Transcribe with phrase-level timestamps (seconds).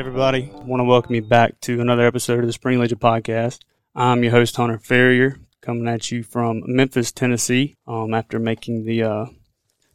[0.00, 0.50] everybody.
[0.54, 3.58] I want to welcome you back to another episode of the Spring Legion Podcast.
[3.94, 9.02] I'm your host, Hunter Farrior, coming at you from Memphis, Tennessee, um, after making the
[9.02, 9.26] uh,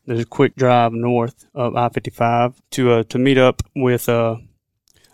[0.05, 4.35] the quick drive north of I-55 to uh, to meet up with uh,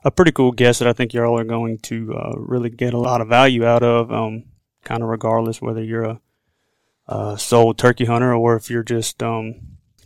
[0.04, 3.00] a pretty cool guest that I think y'all are going to uh, really get a
[3.00, 4.12] lot of value out of.
[4.12, 4.44] Um,
[4.84, 6.22] kind of regardless whether you're a,
[7.08, 9.55] a soul turkey hunter or if you're just um,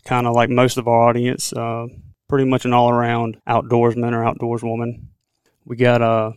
[0.04, 1.88] kind of like most of our audience, uh,
[2.28, 5.06] pretty much an all around outdoorsman or outdoorswoman.
[5.66, 6.34] We got a,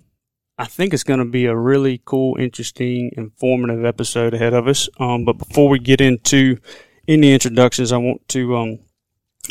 [0.59, 4.89] I think it's going to be a really cool, interesting, informative episode ahead of us.
[4.99, 6.59] Um, but before we get into
[7.07, 8.79] any introductions, I want to um,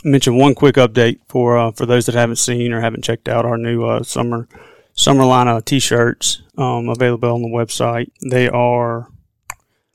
[0.04, 3.45] mention one quick update for uh, for those that haven't seen or haven't checked out
[3.45, 4.48] our new uh, summer
[4.94, 8.12] summer line of t-shirts um, available on the website.
[8.30, 9.08] They are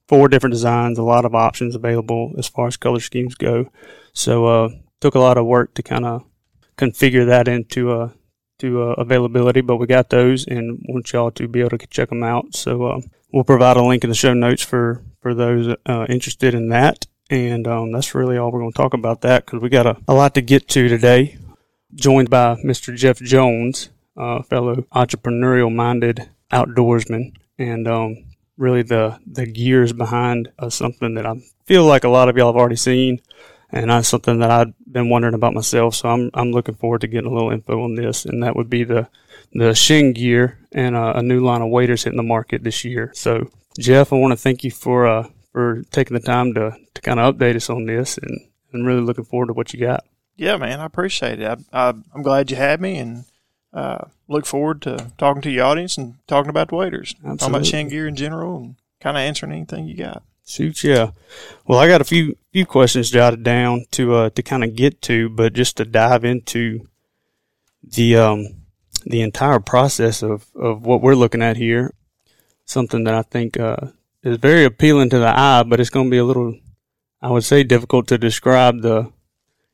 [0.09, 3.71] four different designs, a lot of options available as far as color schemes go.
[4.13, 4.69] So uh,
[5.01, 6.25] took a lot of work to kind of
[6.77, 8.11] configure that into uh,
[8.59, 12.09] to uh, availability, but we got those and want y'all to be able to check
[12.09, 12.55] them out.
[12.55, 13.01] So uh,
[13.33, 17.07] we'll provide a link in the show notes for for those uh, interested in that.
[17.31, 19.97] And um, that's really all we're going to talk about that because we got a,
[20.07, 21.39] a lot to get to today.
[21.95, 22.95] Joined by Mr.
[22.95, 28.25] Jeff Jones, fellow entrepreneurial minded outdoorsman, and um,
[28.57, 32.53] really the the gears behind uh, something that I feel like a lot of y'all
[32.53, 33.21] have already seen,
[33.73, 35.95] and that's something that I've been wondering about myself.
[35.95, 38.71] So I'm I'm looking forward to getting a little info on this, and that would
[38.71, 39.09] be the
[39.53, 43.11] the Chêne Gear and uh, a new line of waders hitting the market this year.
[43.15, 47.03] So Jeff, I want to thank you for uh, for taking the time to to
[47.03, 48.41] kind of update us on this, and
[48.73, 50.05] and really looking forward to what you got.
[50.37, 51.47] Yeah, man, I appreciate it.
[51.73, 53.25] I, I, I'm glad you had me, and
[53.73, 57.43] uh, look forward to talking to your audience and talking about the waders, talking about
[57.43, 57.71] Absolutely.
[57.71, 60.23] Chêne Gear in general, and kind of answering anything you got.
[60.45, 61.13] Shoot, yeah.
[61.67, 65.01] Well, I got a few few questions jotted down to uh to kind of get
[65.03, 66.89] to, but just to dive into
[67.83, 68.47] the um
[69.07, 71.95] the entire process of of what we're looking at here,
[72.65, 73.77] something that I think uh
[74.23, 76.57] is very appealing to the eye, but it's going to be a little,
[77.21, 79.13] I would say, difficult to describe the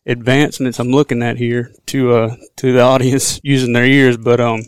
[0.07, 4.63] advancements I'm looking at here to uh to the audience using their ears, but um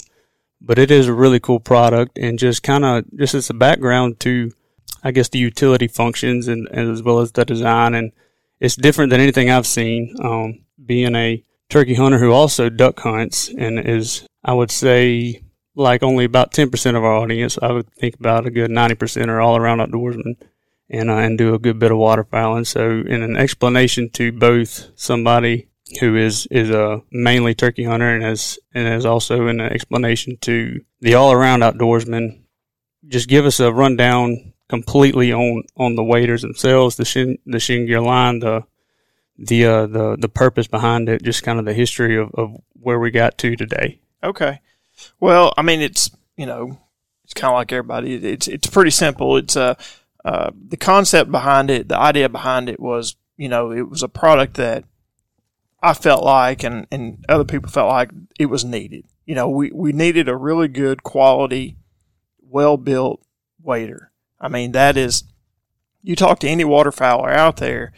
[0.63, 4.19] but it is a really cool product and just kind of just as a background
[4.21, 4.53] to
[5.03, 8.13] I guess the utility functions and, and as well as the design and
[8.61, 10.15] it's different than anything I've seen.
[10.23, 15.43] Um, being a turkey hunter who also duck hunts and is I would say
[15.75, 17.59] like only about ten percent of our audience.
[17.63, 20.37] I would think about a good ninety percent are all around outdoorsmen
[20.91, 22.67] and uh, and do a good bit of waterfowling.
[22.67, 25.69] So in an explanation to both somebody
[26.01, 30.37] who is is a mainly turkey hunter and as and as also in an explanation
[30.43, 32.43] to the all around outdoorsman,
[33.07, 37.87] just give us a rundown completely on on the waders themselves, the Chêne the Chêne
[37.87, 38.63] Gear line, the
[39.37, 43.01] the uh, the the purpose behind it, just kind of the history of, of where
[43.01, 44.01] we got to today.
[44.23, 44.61] Okay.
[45.19, 46.79] Well, I mean, it's you know,
[47.25, 48.15] it's kind of like everybody.
[48.15, 49.37] It's it's pretty simple.
[49.37, 49.75] It's uh,
[50.25, 54.09] uh, the concept behind it, the idea behind it was, you know, it was a
[54.09, 54.85] product that
[55.83, 59.05] I felt like, and and other people felt like it was needed.
[59.27, 61.77] You know, we we needed a really good quality,
[62.41, 63.21] well built
[63.61, 64.10] wader.
[64.41, 65.25] I mean, that is,
[66.03, 67.93] you talk to any waterfowler out there,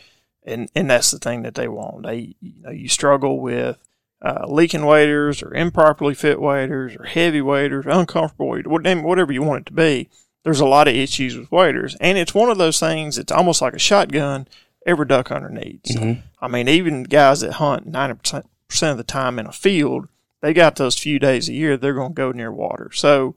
[0.44, 2.04] and and that's the thing that they want.
[2.04, 3.78] They you know you struggle with
[4.20, 9.60] uh, leaking waders or improperly fit waders or heavy waders, uncomfortable waders, whatever you want
[9.60, 10.08] it to be.
[10.44, 13.18] There's a lot of issues with waders, and it's one of those things.
[13.18, 14.48] It's almost like a shotgun.
[14.84, 15.94] Every duck hunter needs.
[16.40, 18.18] I mean, even guys that hunt ninety
[18.68, 20.08] percent of the time in a field,
[20.40, 22.90] they got those few days a year they're going to go near water.
[22.92, 23.36] So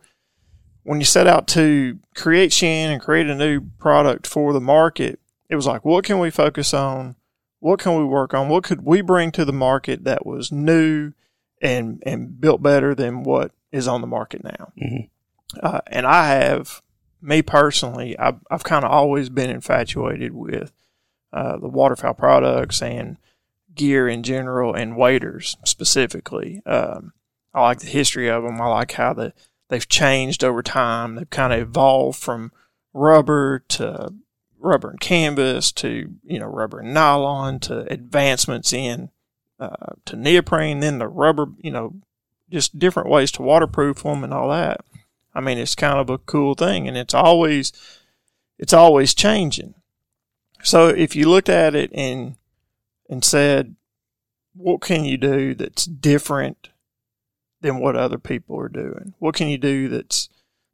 [0.86, 5.20] when you set out to create Chêne and create a new product for the market,
[5.50, 7.16] it was like, what can we focus on?
[7.60, 8.50] What can we work on?
[8.50, 11.14] What could we bring to the market that was new
[11.62, 14.72] and and built better than what is on the market now?
[14.80, 15.10] Mhm.
[15.62, 16.82] Uh, and I have,
[17.22, 20.72] me personally, I've, I've kind of always been infatuated with
[21.34, 23.18] uh, the waterfowl products and
[23.74, 26.62] gear in general and waders specifically.
[26.66, 27.14] Um,
[27.54, 28.62] I like the history of them.
[28.62, 29.34] I like how the
[29.70, 31.16] they've changed over time.
[31.16, 32.52] They've kind of evolved from
[32.94, 34.14] rubber to
[34.60, 39.10] rubber and canvas to you know rubber and nylon to advancements in
[39.60, 41.48] uh, to neoprene, then the rubber.
[41.62, 41.94] You know,
[42.50, 44.82] just different ways to waterproof them and all that.
[45.34, 47.72] I mean, it's kind of a cool thing, and it's always
[48.58, 49.74] it's always changing.
[50.64, 52.36] So if you looked at it and
[53.10, 53.76] and said,
[54.56, 56.70] what can you do that's different
[57.66, 59.14] than what other people are doing?
[59.20, 60.30] What can you do that's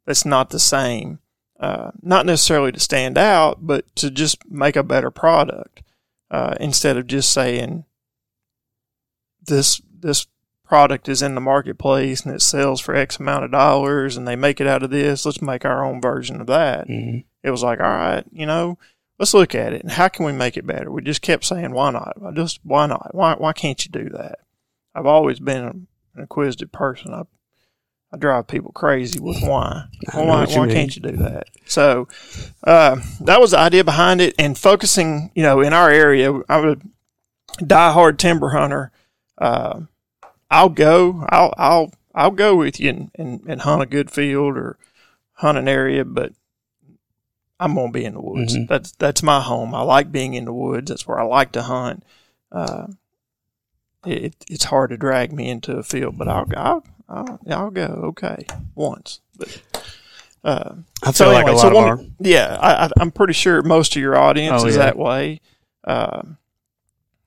[0.06, 1.18] that's not the same?
[1.58, 5.82] Uh, not necessarily to stand out, but to just make a better product
[6.30, 7.84] uh, instead of just saying
[9.46, 10.26] this this
[10.64, 14.34] product is in the marketplace and it sells for X amount of dollars and they
[14.34, 15.26] make it out of this.
[15.26, 16.86] Let's make our own version of that.
[16.86, 18.78] hmm It was like, all right, you know,
[19.18, 20.90] let's look at it and how can we make it better?
[20.90, 22.16] We just kept saying, why not?
[22.24, 23.14] I just why not?
[23.14, 24.40] Why why can't you do that?
[24.94, 27.12] I've always been an inquisitive person.
[27.14, 27.22] I
[28.14, 29.84] I drive people crazy with why.
[30.14, 31.48] Well, why why can't you do that?
[31.64, 32.08] So
[32.64, 36.60] uh, that was the idea behind it, and focusing, you know, in our area, I
[36.60, 36.82] would
[37.58, 38.90] diehard timber hunter.
[39.38, 39.80] Uh,
[40.50, 41.24] I'll go.
[41.30, 44.76] I'll I'll I'll go with you and, and, and hunt a good field or
[45.34, 46.34] hunt an area, but
[47.58, 48.54] I'm gonna be in the woods.
[48.54, 48.68] Mhm.
[48.68, 49.74] That's that's my home.
[49.74, 50.90] I like being in the woods.
[50.90, 52.04] That's where I like to hunt.
[52.50, 52.88] Uh,
[54.06, 57.84] it, it's hard to drag me into a field, but I'll I'll I'll, I'll go.
[58.10, 59.62] Okay, once, but.
[60.44, 62.90] Uh, I feel so like anyway, a lot so of one- our yeah, I, I,
[62.98, 64.86] I'm pretty sure most of your audience Oh, is yeah.
[64.86, 65.40] that way.
[65.84, 66.36] Um,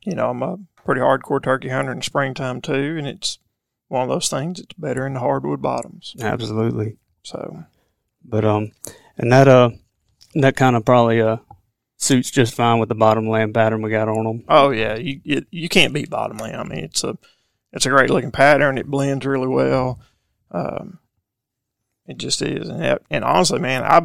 [0.04, 3.39] you know, I'm a pretty hardcore turkey hunter in springtime too, and it's
[3.88, 4.60] one of those things.
[4.60, 6.13] It's better in the hardwood bottoms.
[6.19, 6.98] absolutely.
[7.24, 7.63] So
[8.25, 8.72] But um,
[9.18, 9.69] and that uh,
[10.33, 11.38] that kind of probably uh
[12.06, 14.44] suits just fine with the bottom land pattern we got on them.
[14.48, 16.57] Oh yeah, you you, you can't beat bottom land.
[16.57, 17.18] I mean, it's a
[17.74, 18.78] it's a great looking pattern.
[18.78, 20.00] It blends really well.
[20.52, 21.00] Um,
[22.07, 24.02] it just is, and, and honestly, man, I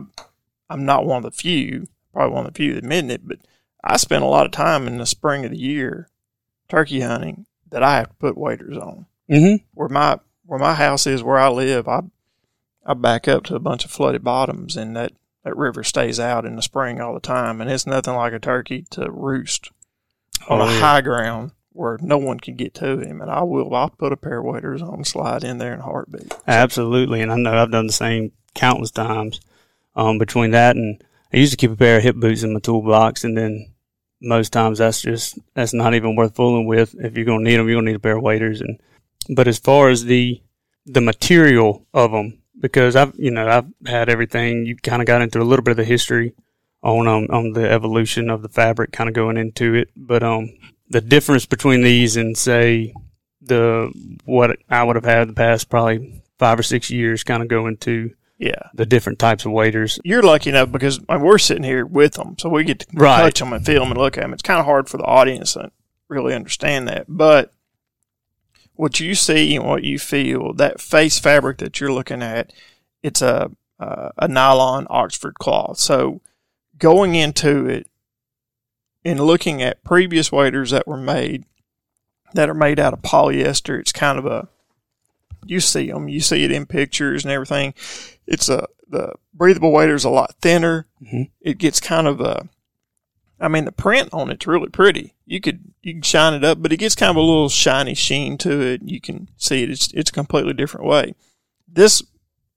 [0.69, 3.39] I'm not one of the few, probably one of the few admitting it, but
[3.85, 6.09] I spend a lot of time in the spring of the year
[6.69, 9.07] turkey hunting that I have to put waders on.
[9.31, 9.65] Mm-hmm.
[9.75, 12.03] Where my where my house is, where I live, I
[12.85, 15.13] I back up to a bunch of flooded bottoms, and that
[15.45, 18.39] that river stays out in the spring all the time, and it's nothing like a
[18.39, 19.71] turkey to roost
[20.49, 20.81] on Oh, a yeah.
[20.81, 23.21] high ground where no one can get to him.
[23.21, 25.85] And I will, I'll put a pair of waders on, slide in there in a
[25.85, 26.35] heartbeat.
[26.47, 29.41] Absolutely, and I know I've done the same countless times.
[29.97, 31.03] Um, between that and
[31.33, 33.73] I used to keep a pair of hip boots in my toolbox, and then
[34.23, 36.95] most times that's just that's not even worth fooling with.
[36.99, 38.61] If you're gonna need them, you're gonna need a pair of waders.
[38.61, 38.79] And
[39.31, 40.41] but as far as the
[40.87, 44.67] the material of them, because I've you know I've had everything.
[44.67, 46.35] You kind of got into a little bit of the history
[46.83, 49.89] on um on the evolution of the fabric, kind of going into it.
[49.97, 50.51] But um
[50.89, 52.93] the difference between these and say
[53.41, 53.93] the
[54.25, 57.73] what I would have had the past probably five or six years, kind of going
[57.75, 58.69] into Yeah.
[58.75, 59.99] the different types of waders.
[60.05, 62.87] You're lucky enough because I mean, we're sitting here with them, so we get to
[62.95, 63.19] Right.
[63.23, 64.33] touch them and feel them and look at them.
[64.33, 65.71] It's kind of hard for the audience to
[66.09, 67.53] really understand that, but
[68.81, 72.51] what you see and what you feel, that face fabric that you're looking at,
[73.03, 75.79] it's a uh, a nylon Oxford cloth.
[75.79, 76.23] So
[76.79, 77.87] going into it
[79.05, 81.45] and looking at previous waders that were made
[82.33, 84.49] that are made out of polyester, it's kind of a
[85.45, 87.75] you see them, you see it in pictures and everything.
[88.27, 90.87] It's a the breathable wader is a lot thinner.
[91.05, 91.31] Mhm.
[91.43, 92.49] It gets kind of a,
[93.41, 95.15] I mean, the print on it's really pretty.
[95.27, 97.95] You could you can shine it up, but it gets kind of a little shiny
[97.95, 98.83] sheen to it.
[98.85, 99.71] You can see it.
[99.71, 101.15] It's it's a completely different way.
[101.67, 102.03] This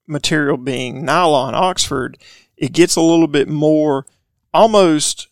[0.06, 2.18] material being nylon Oxford,
[2.56, 4.06] it gets a little bit more,
[4.52, 5.28] almost.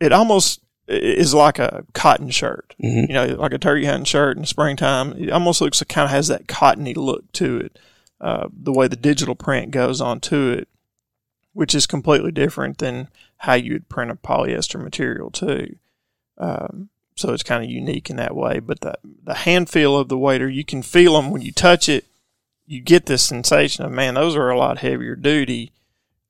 [0.00, 4.36] It almost is like a cotton shirt hmm you know, like a turkey hunting shirt
[4.36, 5.12] in the springtime.
[5.12, 7.78] It almost looks, it kind of has that cottony look to it.
[8.20, 10.68] Uh, the way the digital print goes onto it,
[11.52, 13.08] which is completely different than
[13.38, 15.76] how you would print a polyester material too.
[16.36, 18.60] Um, so it's kind of unique in that way.
[18.60, 21.88] But the the hand feel of the wader, you can feel them when you touch
[21.88, 22.04] it.
[22.66, 25.72] You get this sensation of man, those are a lot heavier duty,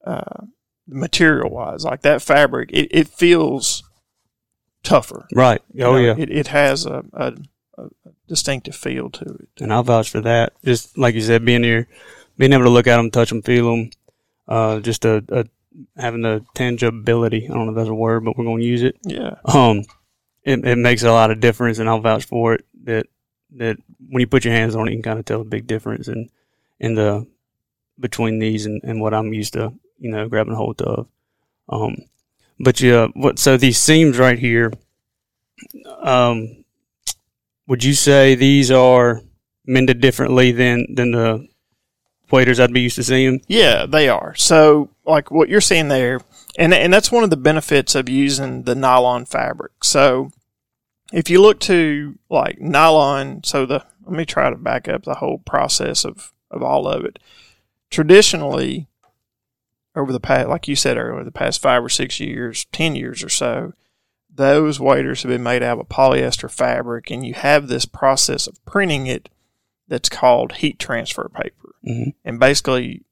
[0.05, 0.47] uh,
[0.87, 1.85] material wise.
[1.85, 3.83] Like that fabric, it, it feels
[4.83, 5.27] tougher.
[5.35, 5.61] Right.
[5.61, 6.15] Oh You know, yeah.
[6.17, 7.35] it, it has a, a,
[7.77, 7.88] a
[8.29, 9.49] distinctive feel to it.
[9.61, 10.53] and I'll vouch for that.
[10.65, 11.88] Just like you said, being here,
[12.37, 13.91] being able to look at them, touch them, feel them,
[14.47, 15.45] uh, just a, a
[15.97, 17.49] having the tangibility.
[17.49, 18.97] I don't know if that's a word, but we're going to use it.
[19.04, 19.85] Yeah, Um,
[20.42, 22.64] it, it makes a lot of difference, and I'll vouch for it.
[22.85, 23.06] That
[23.56, 23.76] that
[24.08, 26.08] when you put your hands on it, you can kind of tell a big difference
[26.08, 26.30] in
[26.80, 27.26] in the
[27.99, 31.08] between these and, and what I'm used to, you know, grabbing hold of.
[31.68, 31.97] Um,
[32.58, 34.73] but yeah, what so these seams right here.
[36.00, 36.64] Um,
[37.66, 39.20] would you say these are
[39.66, 41.47] mended differently than than the
[42.30, 43.42] waders I'd be used to seeing?
[43.49, 44.35] yeah, they are.
[44.35, 46.20] So, like what you're seeing there,
[46.58, 49.85] and and that's one of the benefits of using the nylon fabric.
[49.85, 50.30] So,
[51.12, 55.16] if you look to like nylon, so the let me try to back up the
[55.16, 57.18] whole process of of all of it.
[57.90, 58.88] Traditionally,
[59.94, 63.23] over the past, like you said earlier, the past five or six years, ten years
[63.23, 63.73] or so,
[64.32, 68.64] those waders have been made out of polyester fabric, and you have this process of
[68.64, 69.28] printing it
[69.88, 71.68] that's called heat transfer paper.
[71.88, 72.14] Mhm.
[72.25, 73.02] And basically,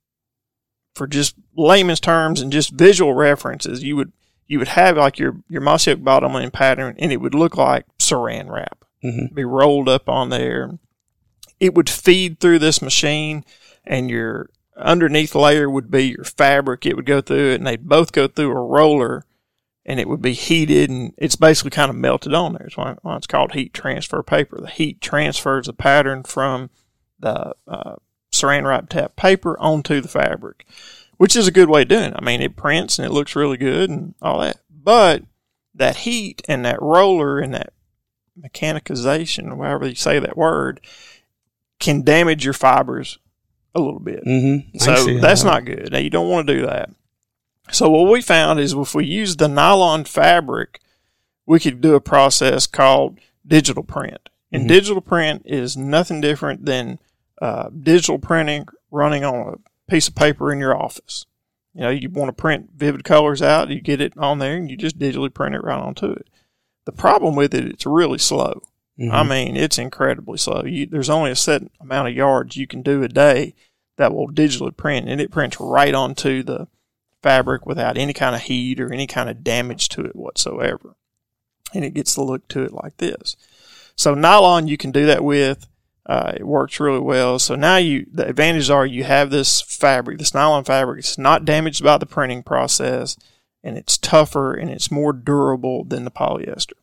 [0.94, 4.12] for just layman's terms and just visual references, you would
[4.48, 7.84] you would have like your your Mossy Oak Bottomland pattern, and it would look like
[7.98, 9.34] saran wrap Mhm.
[9.34, 10.78] be rolled up on there.
[11.58, 13.42] it would feed through this machine,
[13.84, 16.84] and your underneath layer would be your fabric.
[16.84, 19.24] It would go through it, and they'd both go through a roller,
[19.86, 22.66] and it would be heated, and it's basically kind of melted on there.
[22.66, 24.60] It's why, why it's called heat transfer paper.
[24.60, 26.68] The heat transfers the pattern from
[27.18, 27.94] the uh,
[28.40, 30.66] saran wrap tap paper onto the fabric,
[31.16, 32.16] which is a good way of doing it.
[32.16, 34.58] I mean, it prints and it looks really good and all that.
[34.70, 35.22] But
[35.74, 37.72] that heat and that roller and that
[38.40, 40.80] mechanicization, or however you say that word,
[41.78, 43.18] can damage your fibers
[43.74, 44.24] a little bit.
[44.24, 44.78] Mm-hmm.
[44.78, 45.92] So that's not good.
[45.92, 46.90] Now, you don't want to do that.
[47.72, 50.80] So what we found is if we use the nylon fabric,
[51.46, 54.28] we could do a process called digital print.
[54.52, 54.68] And Mhm.
[54.68, 56.98] digital print is nothing different than
[57.40, 61.26] uh, digital printing running on a piece of paper in your office.
[61.74, 64.70] You know, you want to print vivid colors out, you get it on there, and
[64.70, 66.28] you just digitally print it right onto it.
[66.86, 68.62] The problem with it, it's really slow.
[68.98, 69.12] Mhm.
[69.12, 70.62] I mean, it's incredibly slow.
[70.64, 73.54] You, there's only a set amount of yards you can do a day
[73.96, 76.68] that will digitally print, and it prints right onto the
[77.22, 80.94] fabric without any kind of heat or any kind of damage to it whatsoever.
[81.74, 83.36] And it gets the look to it like this.
[83.96, 85.66] So nylon you can do that with.
[86.06, 87.38] Uh, it works really well.
[87.38, 91.00] So now you the advantages are you have this fabric, this nylon fabric.
[91.00, 93.16] It's not damaged by the printing process,
[93.64, 96.74] and it's tougher and it's more durable than the polyester.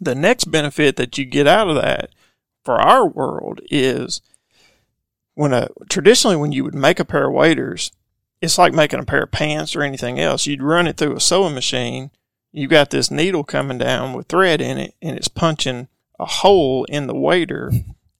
[0.00, 2.10] The next benefit that you get out of that
[2.64, 4.20] for our world is
[5.34, 7.92] when a traditionally when you would make a pair of waders,
[8.40, 10.44] it's like making a pair of pants or anything else.
[10.44, 12.10] You'd run it through a sewing machine.
[12.50, 15.86] You got this needle coming down with thread in it, and it's punching
[16.18, 17.70] a hole in the wader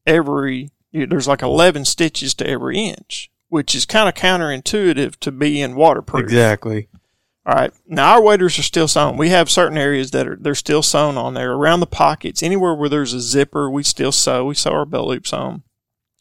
[0.07, 0.71] every.
[0.93, 6.23] There's like 11 stitches to every inch, which is kind of counterintuitive to being waterproof.
[6.23, 6.89] exactly.
[7.47, 7.73] All right.
[7.87, 9.17] Now our waders are still sewn.
[9.17, 12.43] We have certain areas that are they're still sewn on there around the pockets.
[12.43, 14.47] Anywhere where there's a zipper, we still sew.
[14.47, 15.63] We sew our belt loops on.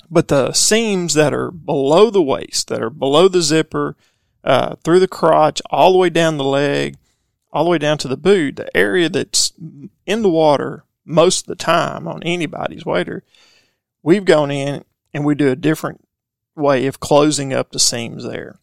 [0.10, 3.96] But the seams that are below the waist, that are below the zipper,
[4.44, 6.98] uh, through the crotch, all the way down the leg,
[7.54, 9.54] all the way down to the boot, the area that's
[10.06, 13.24] in the water most of the time on anybody's wader,
[14.04, 14.84] we've gone in
[15.14, 16.06] and we do a different
[16.56, 18.60] way of closing up the seams there.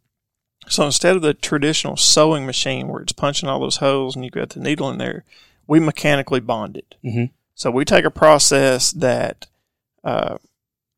[0.68, 4.34] So instead of the traditional sewing machine where it's punching all those holes and you've
[4.34, 5.24] got the needle in there,
[5.66, 6.94] we mechanically bond it.
[7.04, 7.30] Mhm.
[7.54, 9.46] So we take a process that
[10.04, 10.38] uh,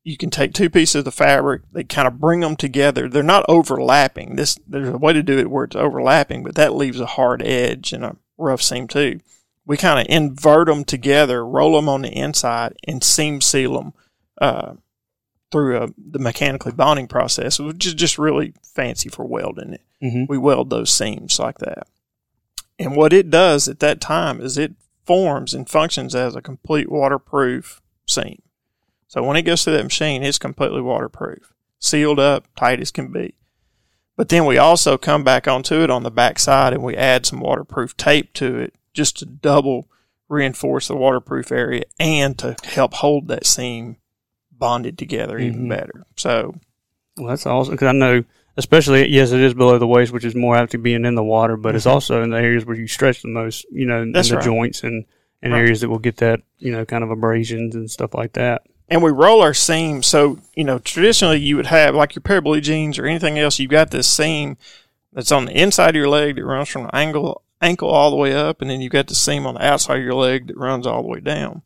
[0.03, 3.09] you can take two pieces of the fabric, they kind of bring them together.
[3.09, 4.35] They're not overlapping.
[4.35, 7.41] This there's a way to do it where it's overlapping, but that leaves a hard
[7.41, 9.19] edge and a rough seam too.
[9.65, 13.93] We kind of invert them together, roll them on the inside, and seam seal them
[14.39, 14.73] uh,
[15.51, 19.81] through a, the mechanically bonding process, which is just really fancy for welding it.
[20.01, 20.27] Mhm.
[20.27, 21.87] We weld those seams like that.
[22.79, 24.73] And what it does at that time is it
[25.05, 28.41] forms and functions as a complete waterproof seam.
[29.07, 33.11] So when it goes through that machine, it's completely waterproof, sealed up, tight as can
[33.11, 33.35] be.
[34.17, 37.25] But then we also come back onto it on the back side and we add
[37.25, 39.87] some waterproof tape to it just to double
[40.29, 43.97] reinforce the waterproof area and to help hold that seam
[44.57, 45.69] bonded together even Mhm.
[45.69, 46.03] better.
[46.17, 46.55] So
[47.17, 48.23] Well, that's awesome because I know,
[48.57, 51.23] especially yes, it is below the waist, which is more apt to being in the
[51.23, 51.91] water, but it's Mhm.
[51.91, 53.65] also in the areas where you stretch the most.
[53.71, 54.45] You know, in That's the right.
[54.45, 55.05] joints and
[55.41, 55.59] and Right.
[55.59, 58.63] areas that will get that you know kind of abrasions and stuff like that.
[58.89, 60.03] and we roll our seam.
[60.03, 63.39] So, you know, traditionally you would have like your pair of blue jeans or anything
[63.39, 64.55] else, you've got this seam
[65.13, 68.17] that's on the inside of your leg that runs from the ankle ankle all the
[68.17, 70.57] way up, and then you've got the seam on the outside of your leg that
[70.57, 71.61] runs all the way down.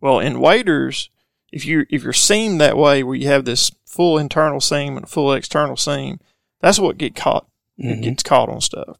[0.00, 1.10] Well, in waders,
[1.52, 5.08] if you if you're seamed that way where you have this full internal seam and
[5.08, 6.20] full external seam,
[6.60, 7.46] that's what get caught
[7.80, 8.02] Mhm.
[8.02, 8.98] gets caught on stuff.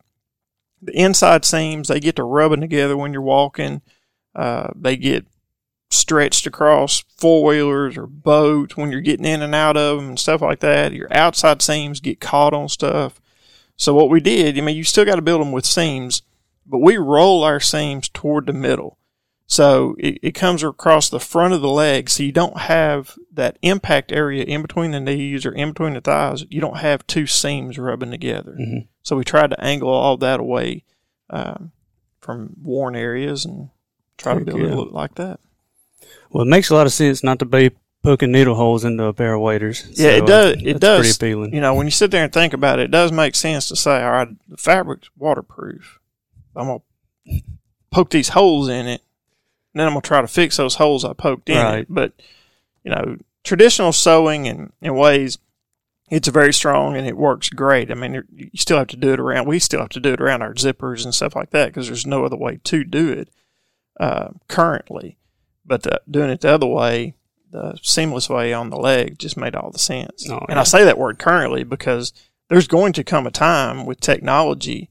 [0.81, 3.83] The inside seams, they get to rubbing together when you're walking.
[4.35, 5.26] Uh, they get
[5.90, 10.19] stretched across four wheelers or boats when you're getting in and out of them and
[10.21, 10.93] stuff like that.
[10.93, 13.21] Your outside seams get caught on stuff.
[13.76, 16.23] So what we did, I mean, you still got to build them with seams,
[16.67, 18.98] but we roll our seams toward the middle.
[19.50, 23.59] So it, it comes across the front of the leg, so you don't have that
[23.62, 26.45] impact area in between the knees or in between the thighs.
[26.50, 28.52] You don't have two seams rubbing together.
[28.61, 28.88] Mhm.
[29.02, 30.85] So we tried to angle all that away
[31.31, 31.73] um,
[32.21, 33.71] from worn areas and
[34.19, 35.40] try to build it look like that.
[36.31, 37.71] Well, it makes a lot of sense not to be
[38.02, 39.88] poking needle holes into a pair of waders.
[39.95, 41.00] Yeah, it does- uh, it does.
[41.00, 41.55] Pretty appealing.
[41.55, 43.76] You know, when you sit there and think about it, it does make sense to
[43.76, 45.99] say, all right, the fabric's waterproof.
[46.55, 46.81] I'm going
[47.26, 47.40] to
[47.90, 49.02] poke these holes in it,
[49.75, 51.87] then I'm going to try to fix those holes I poked in Right.
[51.88, 52.12] But,
[52.84, 55.38] you know, traditional sewing and, and ways,
[56.10, 57.90] it's very strong and it works great.
[57.90, 60.20] I mean, you still have to do it around, we still have to do it
[60.20, 63.28] around our zippers and stuff like that because there's no other way to do it
[64.00, 65.18] uh, currently.
[65.64, 67.14] But the, doing it the other way,
[67.50, 70.28] the seamless way on the leg just made all the sense.
[70.30, 70.58] Oh, and.
[70.58, 72.12] I say that word currently because
[72.48, 74.90] there's going to come a time with technology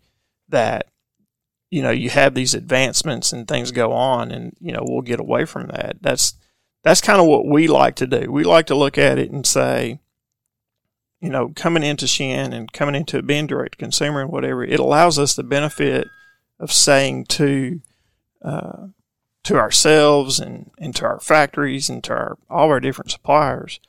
[0.50, 0.88] that
[1.70, 5.20] you know you have these advancements and things go on and you know we'll get
[5.20, 5.98] away from that.
[6.02, 6.34] That's
[6.84, 8.32] that's kind of what we like to do.
[8.32, 10.00] We like to look at it and say
[11.20, 14.64] you know coming into Chêne and coming into it being direct to consumer and whatever
[14.64, 16.08] it allows us the benefit
[16.60, 17.82] of saying to
[18.42, 18.88] uh,
[19.44, 23.80] to ourselves and, and to our factories and to our all our different suppliers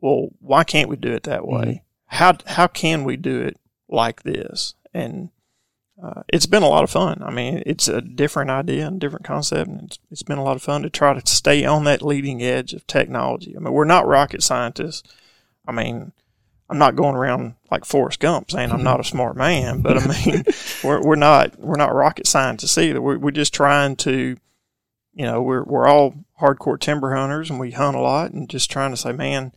[0.00, 1.64] well why can't we do it that way?
[1.64, 1.80] Mhm.
[2.06, 4.74] how how can we do it like this?
[4.94, 5.30] And
[6.02, 7.22] uh, it's been a lot of fun.
[7.22, 10.56] I mean, it's a different idea and different concept, and it's, it's been a lot
[10.56, 13.54] of fun to try to stay on that leading edge of technology.
[13.56, 15.08] I mean, we're not rocket scientists.
[15.66, 16.10] I mean,
[16.68, 20.06] I'm not going around like Forrest Gump saying I'm not a smart man, but I
[20.06, 20.42] mean,
[20.84, 23.00] we're, we're not we're not rocket scientists either.
[23.00, 24.36] We're, we're just trying to,
[25.14, 28.72] you know, we're we're all hardcore timber hunters and we hunt a lot, and just
[28.72, 29.52] trying to say, man,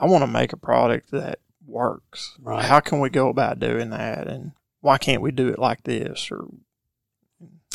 [0.00, 2.36] I want to make a product that works.
[2.42, 2.64] Right.
[2.64, 4.26] How can we go about doing that?
[4.26, 4.50] And
[4.80, 6.30] why can't we do it like this?
[6.30, 6.46] Or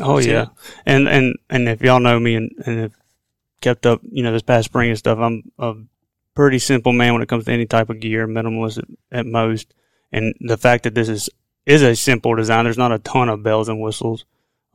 [0.01, 0.50] Oh yeah, it.
[0.85, 2.93] and and and if y'all know me and and have
[3.62, 5.75] kept up, you know, this past spring and stuff, I'm a
[6.35, 9.74] pretty simple man when it comes to any type of gear, minimalist at, at most.
[10.12, 11.29] And the fact that this is
[11.65, 14.25] is a simple design, there's not a ton of bells and whistles,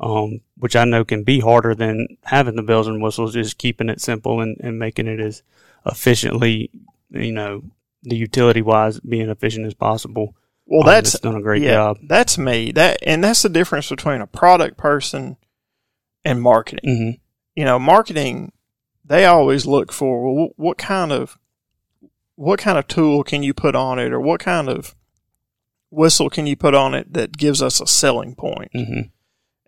[0.00, 3.34] um, which I know can be harder than having the bells and whistles.
[3.34, 5.42] Just keeping it simple and and making it as
[5.84, 6.70] efficiently,
[7.10, 7.62] you know,
[8.02, 10.34] the utility wise being efficient as possible.
[10.67, 11.99] Well, that's done a great yeah, job.
[12.02, 12.71] That's me.
[12.73, 15.37] That and that's the difference between a product person
[16.25, 16.97] and marketing.
[16.97, 17.11] hmm
[17.57, 18.52] You know, marketing
[19.05, 21.38] they always look for well, what kind of
[22.37, 24.95] what kind of tool can you put on it, or what kind of
[25.90, 28.70] whistle can you put on it that gives us a selling point.
[28.73, 29.09] hmm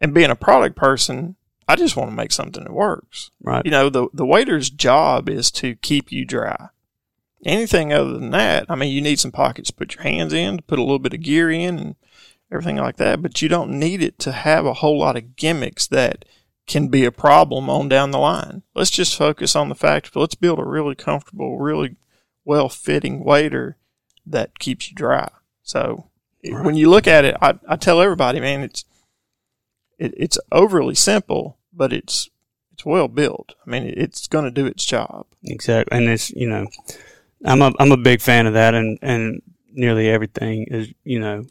[0.01, 3.31] And being a product person, I just want to make something that works.
[3.43, 3.65] Right.
[3.65, 6.69] You know, the the wader's job is to keep you dry.
[7.45, 10.59] Anything other than that, I mean, you need some pockets to put your hands in,
[10.59, 11.97] to put a little bit of gear in, and
[12.53, 13.21] everything like that.
[13.21, 16.25] But you don't need it to have a whole lot of gimmicks that
[16.67, 18.63] can be a problem on down the line.
[18.75, 21.97] Let's just focus on the fact let's build a really comfortable, really
[22.45, 23.77] well fitting wader
[24.25, 25.29] that keeps you dry.
[25.63, 26.09] So
[26.45, 26.65] Right.
[26.65, 28.85] when you look at it, I, I tell everybody, man, it's
[29.99, 32.31] it, it's overly simple, but it's
[32.73, 33.55] it's well built.
[33.65, 35.27] I mean, it's going to do its job.
[35.45, 36.67] Exactly, and it's you know,
[37.45, 41.45] I'm a I'm a big fan of that, and and nearly everything is you know,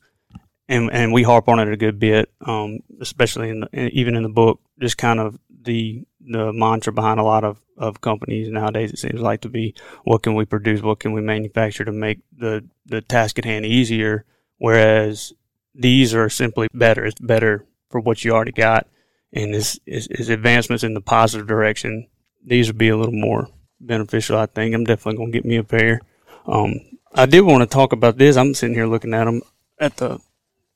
[0.68, 4.24] and and we harp on it a good bit, um, especially in the even in
[4.24, 8.92] the book, just kind of the the mantra behind a lot of of companies nowadays.
[8.92, 12.20] It seems like to be what can we produce, what can we manufacture to make
[12.36, 14.26] the the task at hand easier,
[14.58, 15.34] whereas
[15.74, 17.06] these are simply better.
[17.06, 18.88] It's better for what you already got,
[19.34, 22.08] and is, is advancements in the positive direction.
[22.44, 23.50] These would be a little more
[23.86, 24.38] beneficial.
[24.38, 26.02] I think I'm definitely gonna get me a pair.
[26.46, 26.80] Um,
[27.14, 28.38] I did want to talk about this.
[28.38, 29.42] I'm sitting here looking at them
[29.80, 30.20] at the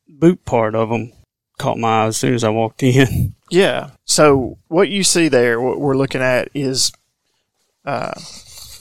[0.07, 1.13] boot part of them.
[1.57, 3.33] Caught my eye as soon as I walked in.
[3.51, 3.91] Yeah.
[4.05, 6.91] So what you see there, what we're looking at is
[7.85, 8.19] uh,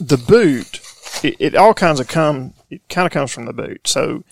[0.00, 0.80] the boot.
[1.22, 2.54] It, it all kinds of come.
[2.70, 3.86] It kind of comes from the boot.
[3.86, 4.24] So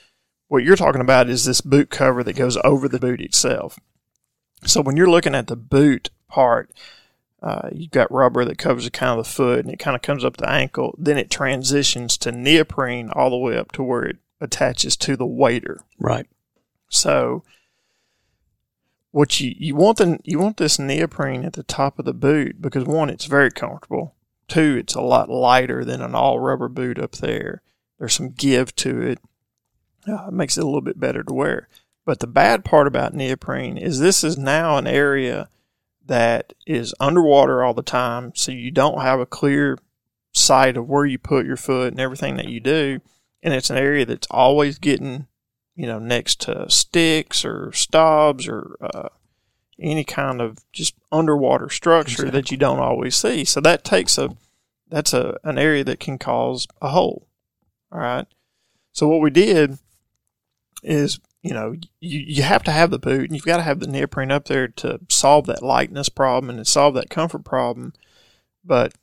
[0.48, 3.78] what you're talking about is this boot cover that goes over the boot itself.
[4.64, 6.70] So when you're looking at the boot part,
[7.42, 10.02] uh, you've got rubber that covers the kind of the foot, and it kind of
[10.02, 10.94] comes up the ankle.
[10.96, 15.26] Then it transitions to neoprene all the way up to where it attaches to the
[15.26, 15.81] wader.
[15.98, 16.26] Right.
[16.88, 17.42] So
[19.11, 22.62] what you you want the you want this neoprene at the top of the boot
[22.62, 24.14] because one, it's very comfortable.
[24.46, 27.62] Two, it's a lot lighter than an all rubber boot up there.
[27.98, 29.18] There's some give to it.
[30.07, 31.68] Uh, it makes it a little bit better to wear.
[32.05, 35.48] But the bad part about neoprene is this is now an area
[36.07, 39.79] that is underwater all the time, so you don't have a clear
[40.33, 43.01] sight of where you put your foot and everything that you do.
[43.43, 45.27] And it's an area that's always getting
[45.75, 49.09] you know, next to sticks or stobs or uh,
[49.81, 53.45] any kind of just underwater structure that you don't always see.
[53.45, 54.37] So that takes a
[54.88, 57.27] that's a an area that can cause a hole.
[57.91, 58.27] All right.
[58.93, 59.79] So what we did
[60.83, 63.81] is, you know, you, you have to have the boot and you've got to have
[63.81, 67.92] the neoprene up there to solve that lightness problem and solve that comfort problem.
[68.64, 68.94] But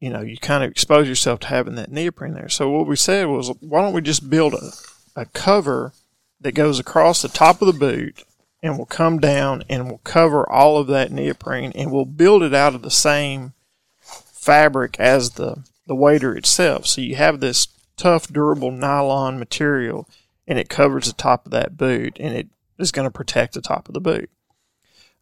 [0.00, 2.48] you know, you kind of expose yourself to having that neoprene there.
[2.48, 4.70] So what we said was, why don't we just build a
[5.16, 5.92] a cover
[6.40, 8.24] that goes across the top of the boot
[8.62, 12.54] and will come down and will cover all of that neoprene and we'll build it
[12.54, 13.52] out of the same
[14.00, 16.86] fabric as the, the wader itself.
[16.86, 20.08] So you have this tough, durable nylon material
[20.46, 23.60] and it covers the top of that boot and it is going to protect the
[23.60, 24.30] top of the boot.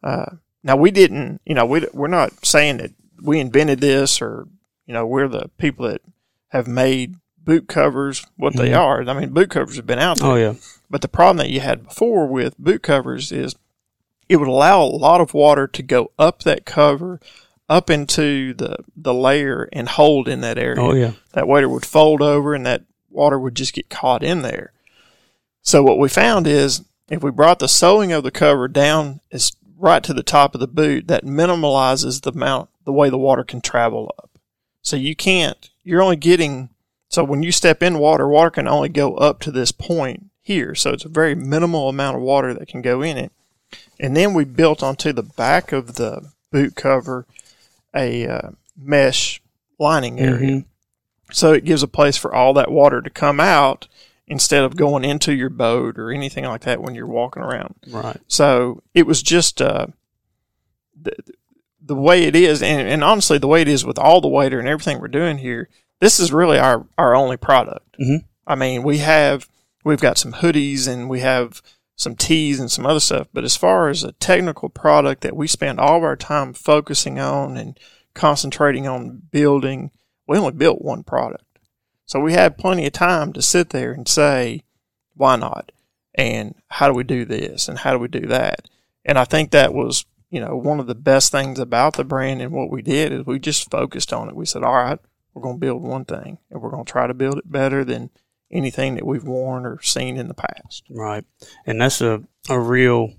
[0.03, 4.47] Uh, now we didn't, you know, we, we're not saying that we invented this or
[4.85, 6.01] You know, we're the people that
[6.49, 8.77] have made boot covers what they Mhm.
[8.77, 9.09] are.
[9.09, 10.29] I mean, boot covers have been out there.
[10.29, 10.53] Oh yeah.
[10.89, 13.55] But the problem that you had before with boot covers is
[14.27, 17.21] it would allow a lot of water to go up that cover,
[17.69, 20.81] up into the, the layer and hold in that area.
[20.81, 21.13] Oh yeah.
[21.31, 24.72] That wader would fold over and that water would just get caught in there.
[25.63, 29.53] So what we found is if we brought the sewing of the cover down as
[29.77, 33.43] right to the top of the boot, that minimalizes the amount, the way the water
[33.43, 34.29] can travel up.
[34.81, 36.69] So you can't, you're only getting,
[37.09, 40.75] so when you step in water, water can only go up to this point here.
[40.75, 43.31] So it's a very minimal amount of water that can go in it.
[43.99, 47.25] And then we built onto the back of the boot cover
[47.95, 49.41] a uh, mesh
[49.79, 50.51] lining area.
[50.51, 50.65] Mhm.
[51.31, 53.87] So it gives a place for all that water to come out
[54.27, 57.75] instead of going into your boat or anything like that when you're walking around.
[57.87, 58.17] Right.
[58.27, 59.87] So it was just uh,
[60.99, 61.13] the,
[61.81, 64.59] the way it is, and, and honestly, the way it is with all the wader
[64.59, 65.69] and everything we're doing here.
[65.99, 67.97] This is really our our only product.
[67.99, 68.25] Mhm.
[68.45, 69.47] I mean, we have
[69.83, 71.61] we've got some hoodies and we have
[71.95, 75.47] some tees and some other stuff, but as far as a technical product that we
[75.47, 77.79] spend all of our time focusing on and
[78.13, 79.91] concentrating on building,
[80.27, 81.42] we only built one product.
[82.05, 84.63] So we had plenty of time to sit there and say,
[85.15, 85.71] why not?
[86.15, 87.67] And how do we do this?
[87.67, 88.67] And how do we do that?
[89.05, 92.41] And I think that was, you know, one of the best things about the brand
[92.41, 94.35] and what we did is we just focused on it.
[94.35, 94.99] We said, all right,
[95.33, 97.83] we're going to build one thing and we're going to try to build it better
[97.83, 98.09] than
[98.51, 100.83] anything that we've worn or seen in the past.
[100.89, 101.25] Right.
[101.65, 103.13] And that's a, a real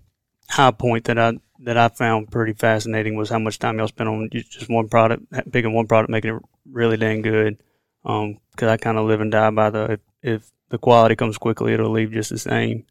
[0.48, 4.08] high point that I that I found pretty fascinating was how much time y'all spent
[4.08, 7.58] on just one product, picking one product, making it really dang good.
[8.04, 11.38] Um, because I kind of live and die by the if, if the quality comes
[11.38, 12.84] quickly, it'll leave just the same.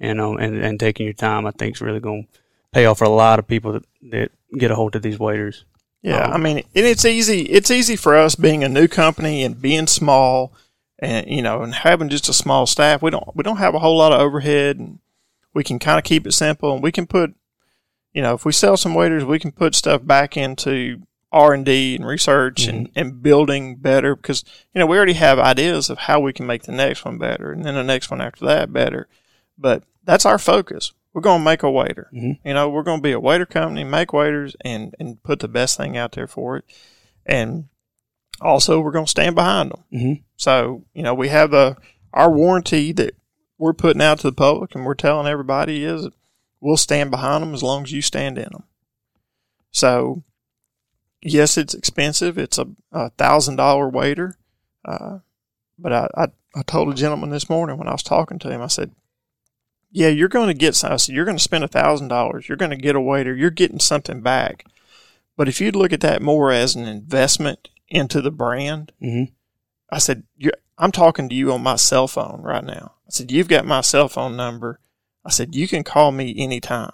[0.00, 2.38] And um, and and taking your time, I think, is really going to
[2.72, 5.64] pay off for a lot of people that, that get a hold of these waders.
[6.02, 7.42] Yeah, Um, I mean, and it's easy.
[7.42, 10.52] It's easy for us being a new company and being small,
[11.00, 13.02] and you know, and having just a small staff.
[13.02, 15.00] We don't we don't have a whole lot of overhead, and
[15.52, 16.72] we can kind of keep it simple.
[16.72, 17.34] And we can put,
[18.12, 21.64] you know, if we sell some waders, we can put stuff back into R and
[21.64, 25.98] D and research and, and building better because you know we already have ideas of
[25.98, 28.72] how we can make the next one better, and then the next one after that
[28.72, 29.08] better.
[29.58, 30.92] But that's our focus.
[31.12, 32.08] We're going to make a wader.
[32.14, 32.38] Mhm.
[32.44, 35.48] You know, we're going to be a wader company, make waders, and and put the
[35.48, 36.64] best thing out there for it.
[37.26, 37.68] And
[38.40, 39.84] also, we're going to stand behind them.
[39.92, 40.22] Mhm.
[40.36, 41.76] So you know, we have a
[42.14, 43.14] our warranty that
[43.58, 46.08] we're putting out to the public, and we're telling everybody is
[46.60, 48.64] we'll stand behind them as long as you stand in them.
[49.70, 50.22] So,
[51.22, 52.38] yes, it's expensive.
[52.38, 54.36] It's a, thousand dollar wader.
[54.84, 55.18] Uh,
[55.78, 58.62] but I, I, I told a gentleman this morning when I was talking to him,
[58.62, 58.92] I said,
[59.90, 60.92] yeah, you're going to get some.
[60.92, 62.48] I said, you're going to spend a thousand dollars.
[62.48, 63.34] You're going to get a wader.
[63.34, 64.64] You're getting something back.
[65.36, 69.32] But if you'd look at that more as an investment into the brand, Mm-hmm.
[69.90, 70.24] I said,
[70.76, 72.92] I'm talking to you on my cell phone right now.
[73.06, 74.80] I said, you've got my cell phone number.
[75.24, 76.92] I said, you can call me anytime.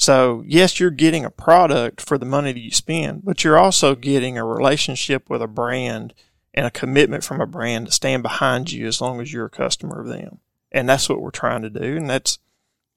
[0.00, 3.94] So yes, you're getting a product for the money that you spend, but you're also
[3.94, 6.14] getting a relationship with a brand
[6.54, 9.50] and a commitment from a brand to stand behind you as long as you're a
[9.50, 10.38] customer of them.
[10.72, 11.98] And that's what we're trying to do.
[11.98, 12.38] And that's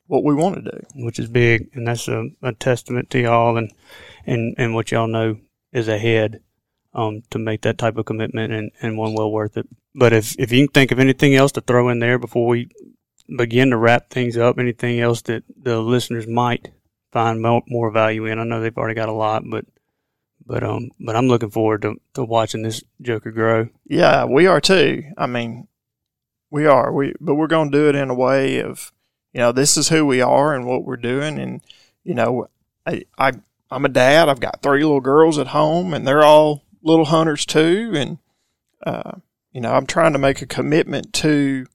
[0.08, 0.80] what we want to do.
[0.96, 3.74] which is big, and that's a, a testament to y'all and,
[4.26, 5.38] and, and what y'all know
[5.74, 6.40] is ahead
[6.94, 9.68] um, to make that type of commitment and, and one well worth it.
[9.94, 12.70] But if, if you can think of anything else to throw in there before we
[13.38, 16.70] begin to wrap things up, anything else that the listeners might
[17.14, 19.66] find more, value in, I know they've already got a lot, but
[20.46, 23.70] but um but I'm looking forward to, to watching this Joker grow.
[23.86, 25.04] Yeah, we are too.
[25.18, 25.68] I mean,
[26.50, 26.92] we are.
[26.92, 28.92] We but we're going to do it in a way of,
[29.32, 31.62] you know, this is who we are and what we're doing, and
[32.04, 32.50] you know,
[32.86, 33.34] I, I
[33.72, 34.28] I'm a dad.
[34.28, 38.18] I've got three little girls at home, and they're all little hunters too, and
[38.86, 39.14] uh,
[39.52, 41.66] you know, I'm trying to make a commitment to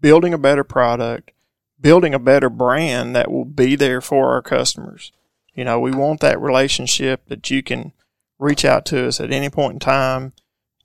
[0.00, 1.32] building a better product,
[1.80, 5.12] building a better brand that will be there for our customers.
[5.54, 7.92] You know, we want that relationship that you can
[8.38, 10.32] reach out to us at any point in time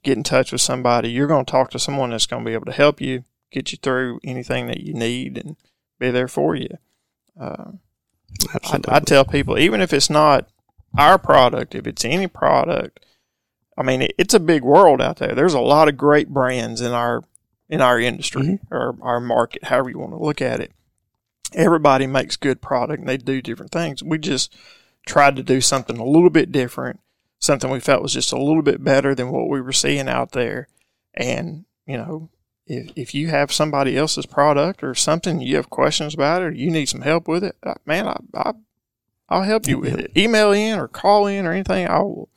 [0.02, 1.10] get in touch with somebody.
[1.10, 3.72] You're going to talk to someone that's going to be able to help you, get
[3.72, 5.56] you through anything that you need, and
[5.98, 6.78] be there for you.
[7.38, 7.72] Uh,
[8.64, 8.80] I.
[8.88, 10.48] I tell people, even if it's not
[10.98, 13.04] our product, if it's any product,
[13.76, 15.34] I mean, it, it's a big world out there.
[15.34, 17.24] There's a lot of great brands in our
[17.68, 20.72] in our industry or our market, however you want to look at it.
[21.54, 24.02] Everybody makes good product and they do different things.
[24.02, 24.54] We just
[25.06, 27.00] tried to do something a little bit different,
[27.38, 30.32] something we felt was just a little bit better than what we were seeing out
[30.32, 30.68] there.
[31.14, 32.30] And, you know,
[32.66, 36.50] if, if you have somebody else's product or something you have questions about it or
[36.52, 38.52] you need some help with it, uh, man, I, I,
[39.28, 40.12] I'll help you with it.
[40.16, 41.88] Email in or call in or anything.
[41.88, 42.28] I will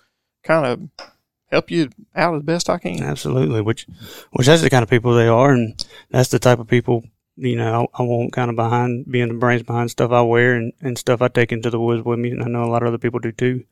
[0.43, 1.07] kind of
[1.51, 3.03] help you out as best I can.
[3.03, 3.85] Absolutely, which
[4.31, 7.03] which that's the kind of people they are, and that's the type of people
[7.37, 10.55] you know I, I want kind of behind being the brains behind stuff I wear
[10.55, 12.83] and, and stuff I take into the woods with me, and I know a lot
[12.83, 13.65] of other people do too.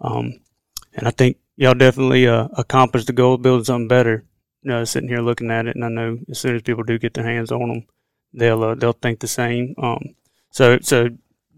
[0.00, 0.40] Um,
[0.94, 4.24] and I think y'all definitely uh, accomplished the goal of building something better.
[4.62, 6.98] You know, sitting here looking at it, and I know as soon as people do
[6.98, 7.86] get their hands on them,
[8.34, 9.74] they'll uh, they'll think the same.
[9.78, 10.14] Um,
[10.50, 11.08] so so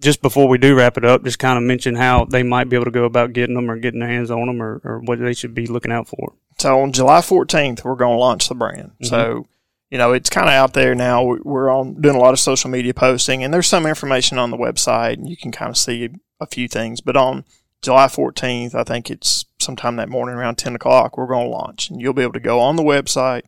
[0.03, 2.77] just before we do wrap it up, just kind of mention how they might be
[2.77, 5.21] able to go about getting them or getting their hands on them or, or what
[5.21, 6.35] they should be looking out for.
[6.59, 8.91] So on July 14th, we're going to launch the brand.
[9.01, 9.05] Mm-hmm.
[9.07, 9.47] So,
[9.93, 11.23] you know, it's kind of out there now.
[11.23, 14.57] We're on doing a lot of social media posting, and there's some information on the
[14.57, 16.09] website, and you can kind of see
[16.41, 17.03] a few things.
[17.03, 17.45] But on
[17.83, 21.91] July 14th, I think it's sometime that morning around 10 o'clock, we're going to launch,
[21.91, 23.43] and you'll be able to go on the website.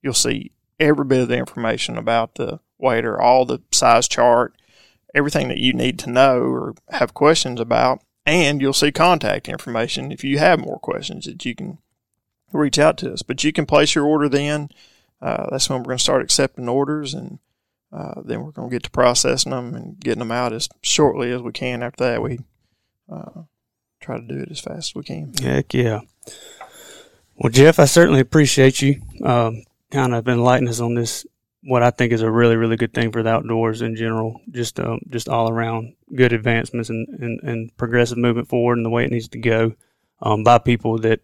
[0.00, 4.54] You'll see every bit of the information about the wader, all the size chart,
[5.16, 8.04] everything that you need to know or have questions about.
[8.24, 11.78] And you'll see contact information if you have more questions that you can
[12.52, 13.22] reach out to us.
[13.22, 14.68] But you can place your order then.
[15.20, 17.38] Uh, that's when we're going to start accepting orders, and
[17.92, 21.32] uh, then we're going to get to processing them and getting them out as shortly
[21.32, 21.82] as we can.
[21.82, 22.38] After that, we
[23.10, 23.42] uh,
[24.00, 25.32] try to do it as fast as we can.
[25.34, 26.00] Heck yeah.
[27.36, 31.26] Well, Jeff, I certainly appreciate you um, kind of enlightening us on this
[31.62, 34.40] what I think is a really, really good thing for the outdoors in general.
[34.50, 38.90] Just, um, just all around good advancements and, and, and progressive movement forward and the
[38.90, 39.74] way it needs to go
[40.22, 41.20] um, by people that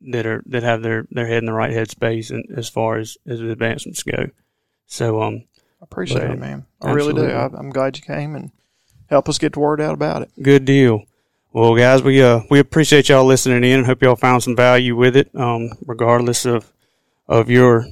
[0.00, 3.16] that are that have their, their head in the right headspace and as far as
[3.26, 4.30] as advancements go.
[4.86, 5.44] So, um,
[5.80, 6.66] I appreciate but, it, man.
[6.80, 7.22] I absolutely.
[7.22, 7.38] really do.
[7.38, 8.50] I, I'm glad you came and
[9.08, 10.30] help us get the word out about it.
[10.42, 11.04] Good deal.
[11.52, 14.96] Well, guys, we uh we appreciate y'all listening in and hope y'all found some value
[14.96, 15.30] with it.
[15.34, 16.72] Um, regardless of
[17.28, 17.86] of your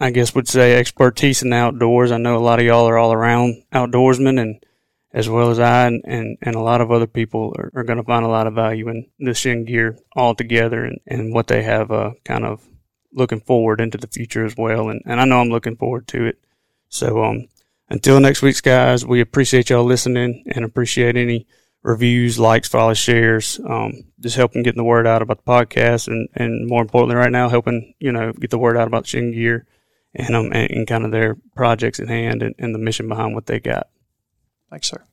[0.00, 2.10] I guess would say expertise in the outdoors.
[2.10, 4.64] I know a lot of y'all are all around outdoorsmen and
[5.14, 7.98] as well as I and, and, and a lot of other people are, are going
[7.98, 11.62] to find a lot of value in the Chêne Gear altogether and, and what they
[11.62, 12.66] have uh, kind of
[13.12, 14.88] looking forward into the future as well.
[14.88, 16.44] And, and I know I'm looking forward to it.
[16.88, 17.46] So um,
[17.88, 21.46] until next week's guys, we appreciate y'all listening and appreciate any
[21.84, 26.28] reviews, likes, follows, shares, um, just helping getting the word out about the podcast and,
[26.34, 29.64] and more importantly right now, helping, you know, get the word out about Chêne Gear
[30.12, 33.34] and um and, and kind of their projects at hand and, and the mission behind
[33.34, 33.88] what they got.
[34.74, 35.04] Thanks, sir.